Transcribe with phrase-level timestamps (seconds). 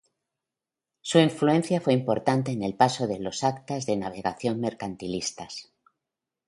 [1.01, 5.71] Su influencia fue importante en el paso de los Actas de Navegación mercantilistas.